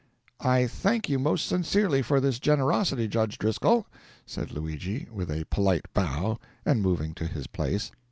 [0.43, 3.85] "I thank you most sincerely for this generosity, Judge Driscoll,"
[4.25, 7.91] said Luigi, with a polite bow, and moving to his place.